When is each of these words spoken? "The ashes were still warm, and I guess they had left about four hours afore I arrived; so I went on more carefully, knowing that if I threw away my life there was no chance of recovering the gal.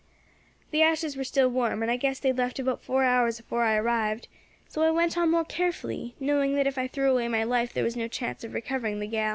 "The 0.71 0.81
ashes 0.81 1.15
were 1.15 1.23
still 1.23 1.47
warm, 1.47 1.83
and 1.83 1.91
I 1.91 1.95
guess 1.95 2.17
they 2.17 2.29
had 2.29 2.37
left 2.39 2.57
about 2.57 2.81
four 2.83 3.03
hours 3.03 3.37
afore 3.39 3.65
I 3.65 3.75
arrived; 3.75 4.27
so 4.67 4.81
I 4.81 4.89
went 4.89 5.15
on 5.15 5.29
more 5.29 5.45
carefully, 5.45 6.15
knowing 6.19 6.55
that 6.55 6.65
if 6.65 6.75
I 6.79 6.87
threw 6.87 7.11
away 7.11 7.27
my 7.27 7.43
life 7.43 7.71
there 7.71 7.83
was 7.83 7.95
no 7.95 8.07
chance 8.07 8.43
of 8.43 8.55
recovering 8.55 8.99
the 8.99 9.05
gal. 9.05 9.29